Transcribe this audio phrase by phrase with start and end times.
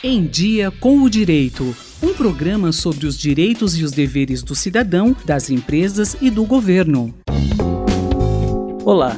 [0.00, 1.74] Em Dia com o Direito.
[2.00, 7.12] Um programa sobre os direitos e os deveres do cidadão, das empresas e do governo.
[8.84, 9.16] Olá!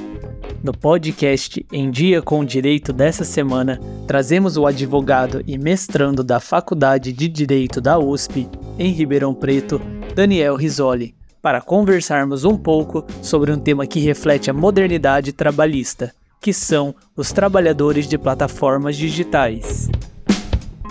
[0.64, 6.40] No podcast Em Dia com o Direito dessa semana, trazemos o advogado e mestrando da
[6.40, 9.78] Faculdade de Direito da USP, em Ribeirão Preto,
[10.14, 16.54] Daniel Risoli, para conversarmos um pouco sobre um tema que reflete a modernidade trabalhista, que
[16.54, 19.90] são os trabalhadores de plataformas digitais.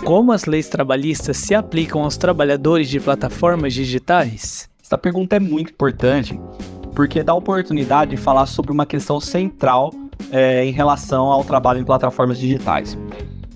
[0.04, 4.68] Como as leis trabalhistas se aplicam aos trabalhadores de plataformas digitais?
[4.82, 6.40] Essa pergunta é muito importante
[6.94, 9.92] porque dá oportunidade de falar sobre uma questão central
[10.32, 12.98] é, em relação ao trabalho em plataformas digitais.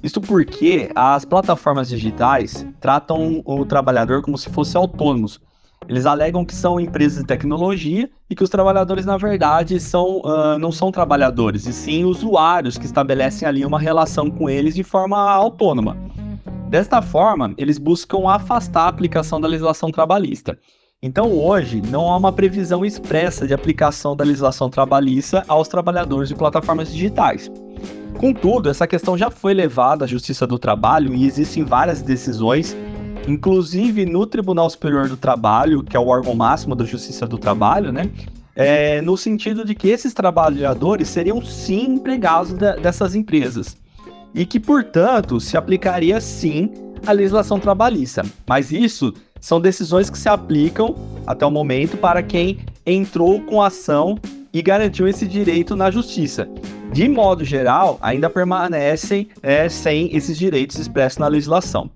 [0.03, 5.41] Isso porque as plataformas digitais tratam o trabalhador como se fossem autônomos.
[5.89, 10.59] Eles alegam que são empresas de tecnologia e que os trabalhadores, na verdade, são, uh,
[10.59, 15.19] não são trabalhadores, e sim usuários que estabelecem ali uma relação com eles de forma
[15.19, 15.97] autônoma.
[16.69, 20.59] Desta forma, eles buscam afastar a aplicação da legislação trabalhista.
[21.03, 26.35] Então, hoje, não há uma previsão expressa de aplicação da legislação trabalhista aos trabalhadores de
[26.35, 27.51] plataformas digitais.
[28.19, 32.75] Contudo, essa questão já foi levada à Justiça do Trabalho e existem várias decisões,
[33.29, 37.93] inclusive no Tribunal Superior do Trabalho, que é o órgão máximo da Justiça do Trabalho,
[37.93, 38.11] né?
[38.57, 43.77] É, no sentido de que esses trabalhadores seriam sim empregados de, dessas empresas
[44.35, 46.71] e que, portanto, se aplicaria sim
[47.07, 48.23] a legislação trabalhista.
[48.47, 50.95] Mas isso são decisões que se aplicam
[51.27, 54.19] até o momento para quem entrou com ação
[54.53, 56.49] e garantiu esse direito na justiça.
[56.93, 61.91] De modo geral, ainda permanecem é, sem esses direitos expressos na legislação.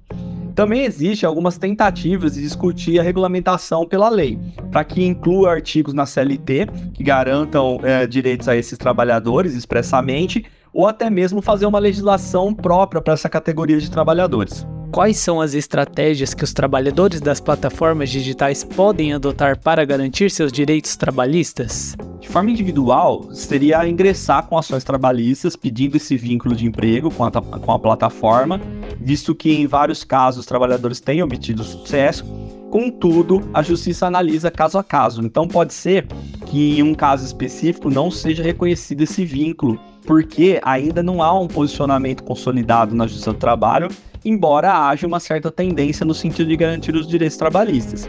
[0.58, 4.36] Também existem algumas tentativas de discutir a regulamentação pela lei,
[4.72, 10.86] para que inclua artigos na CLT que garantam é, direitos a esses trabalhadores expressamente, ou
[10.86, 14.66] até mesmo fazer uma legislação própria para essa categoria de trabalhadores.
[14.90, 20.50] Quais são as estratégias que os trabalhadores das plataformas digitais podem adotar para garantir seus
[20.50, 21.94] direitos trabalhistas?
[22.18, 27.30] De forma individual, seria ingressar com ações trabalhistas pedindo esse vínculo de emprego com a,
[27.30, 28.60] com a plataforma,
[28.98, 32.24] visto que em vários casos os trabalhadores têm obtido sucesso.
[32.70, 35.22] Contudo, a justiça analisa caso a caso.
[35.22, 36.06] Então, pode ser
[36.46, 39.78] que em um caso específico não seja reconhecido esse vínculo
[40.08, 43.88] porque ainda não há um posicionamento consolidado na Justiça do Trabalho,
[44.24, 48.08] embora haja uma certa tendência no sentido de garantir os direitos trabalhistas.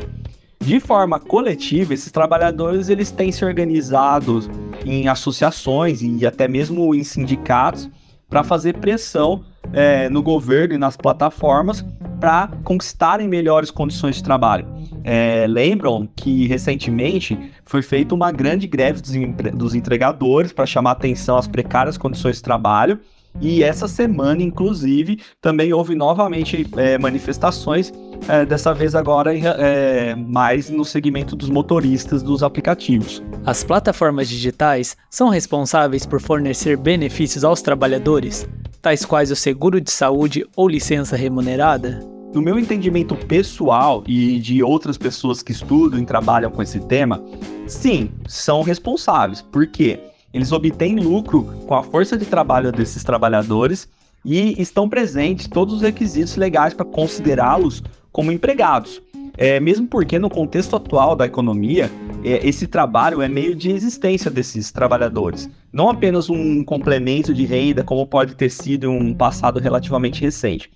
[0.62, 4.50] De forma coletiva, esses trabalhadores eles têm se organizado
[4.86, 7.90] em associações e até mesmo em sindicatos
[8.30, 9.44] para fazer pressão
[9.74, 11.86] é, no governo e nas plataformas
[12.18, 14.66] para conquistarem melhores condições de trabalho.
[15.12, 19.12] É, lembram que recentemente foi feita uma grande greve dos,
[19.56, 23.00] dos entregadores para chamar atenção às precárias condições de trabalho.
[23.42, 27.92] E essa semana, inclusive, também houve novamente é, manifestações,
[28.28, 33.24] é, dessa vez agora é, mais no segmento dos motoristas dos aplicativos.
[33.44, 38.48] As plataformas digitais são responsáveis por fornecer benefícios aos trabalhadores,
[38.80, 42.19] tais quais o seguro de saúde ou licença remunerada?
[42.32, 47.24] No meu entendimento pessoal e de outras pessoas que estudam e trabalham com esse tema,
[47.66, 49.42] sim, são responsáveis.
[49.42, 50.00] Por quê?
[50.32, 53.90] Eles obtêm lucro com a força de trabalho desses trabalhadores
[54.24, 57.82] e estão presentes todos os requisitos legais para considerá-los
[58.12, 59.02] como empregados.
[59.36, 61.90] É, mesmo porque no contexto atual da economia,
[62.24, 67.84] é, esse trabalho é meio de existência desses trabalhadores, não apenas um complemento de renda
[67.84, 70.70] como pode ter sido em um passado relativamente recente.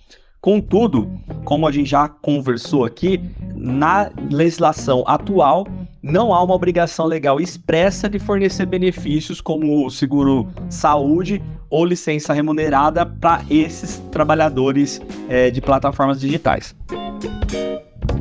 [0.44, 1.10] Contudo,
[1.42, 3.18] como a gente já conversou aqui,
[3.56, 5.66] na legislação atual
[6.02, 13.06] não há uma obrigação legal expressa de fornecer benefícios como seguro saúde ou licença remunerada
[13.06, 15.00] para esses trabalhadores
[15.30, 16.76] é, de plataformas digitais.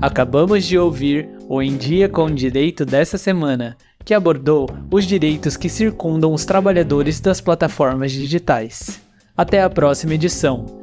[0.01, 5.67] Acabamos de ouvir o Em Dia com Direito dessa semana, que abordou os direitos que
[5.67, 9.01] circundam os trabalhadores das plataformas digitais.
[9.35, 10.82] Até a próxima edição.